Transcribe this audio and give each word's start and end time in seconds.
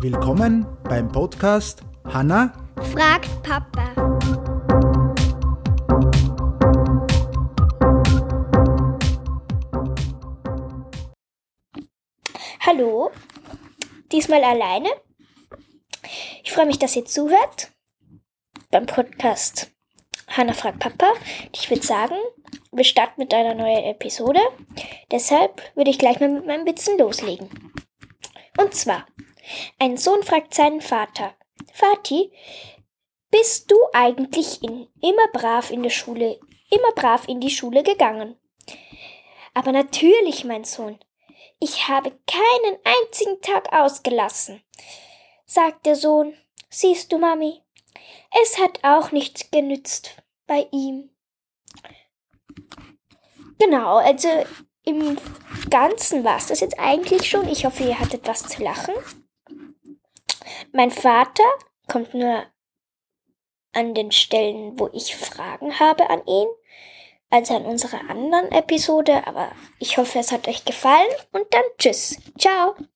Willkommen 0.00 0.64
beim 0.84 1.10
Podcast 1.10 1.82
Hanna 2.04 2.52
fragt 2.92 3.42
Papa. 3.42 3.94
Hallo, 12.60 13.10
diesmal 14.12 14.44
alleine. 14.44 14.88
Ich 16.44 16.52
freue 16.52 16.66
mich, 16.66 16.78
dass 16.78 16.94
ihr 16.94 17.04
zuhört 17.04 17.72
beim 18.70 18.86
Podcast 18.86 19.72
Hanna 20.28 20.52
fragt 20.52 20.78
Papa. 20.78 21.12
Ich 21.52 21.70
würde 21.70 21.84
sagen, 21.84 22.14
wir 22.70 22.84
starten 22.84 23.20
mit 23.20 23.34
einer 23.34 23.56
neuen 23.56 23.82
Episode. 23.82 24.40
Deshalb 25.10 25.60
würde 25.74 25.90
ich 25.90 25.98
gleich 25.98 26.20
mal 26.20 26.28
mit 26.28 26.46
meinem 26.46 26.66
Witzen 26.66 26.96
loslegen. 26.98 27.48
Und 28.58 28.74
zwar, 28.74 29.04
ein 29.78 29.96
Sohn 29.96 30.22
fragt 30.22 30.54
seinen 30.54 30.80
Vater, 30.80 31.34
Vati, 31.74 32.32
bist 33.30 33.70
du 33.70 33.76
eigentlich 33.92 34.62
in, 34.62 34.88
immer 35.02 35.28
brav 35.32 35.70
in 35.70 35.82
der 35.82 35.90
Schule, 35.90 36.38
immer 36.70 36.92
brav 36.94 37.28
in 37.28 37.40
die 37.40 37.50
Schule 37.50 37.82
gegangen? 37.82 38.36
Aber 39.54 39.72
natürlich, 39.72 40.44
mein 40.44 40.64
Sohn. 40.64 40.98
Ich 41.60 41.88
habe 41.88 42.12
keinen 42.26 42.78
einzigen 42.84 43.40
Tag 43.42 43.72
ausgelassen, 43.72 44.62
sagt 45.46 45.86
der 45.86 45.96
Sohn. 45.96 46.34
Siehst 46.70 47.12
du, 47.12 47.18
Mami, 47.18 47.62
es 48.42 48.58
hat 48.58 48.80
auch 48.82 49.10
nichts 49.10 49.50
genützt 49.50 50.22
bei 50.46 50.68
ihm. 50.70 51.10
Genau, 53.58 53.96
also 53.96 54.28
im 54.84 55.18
Ganzen 55.70 56.24
war 56.24 56.36
es 56.36 56.46
das 56.46 56.60
jetzt 56.60 56.78
eigentlich 56.78 57.28
schon. 57.28 57.48
Ich 57.48 57.64
hoffe, 57.64 57.84
ihr 57.84 57.98
hattet 57.98 58.26
was 58.26 58.46
zu 58.46 58.62
lachen. 58.62 58.94
Mein 60.72 60.90
Vater 60.90 61.44
kommt 61.86 62.14
nur 62.14 62.44
an 63.72 63.94
den 63.94 64.12
Stellen, 64.12 64.78
wo 64.78 64.88
ich 64.92 65.16
Fragen 65.16 65.78
habe 65.78 66.10
an 66.10 66.24
ihn, 66.26 66.48
also 67.30 67.56
an 67.56 67.64
unserer 67.64 68.08
anderen 68.08 68.50
Episode. 68.52 69.26
Aber 69.26 69.52
ich 69.78 69.98
hoffe, 69.98 70.18
es 70.18 70.32
hat 70.32 70.48
euch 70.48 70.64
gefallen 70.64 71.08
und 71.32 71.46
dann 71.52 71.64
tschüss. 71.78 72.18
Ciao. 72.38 72.74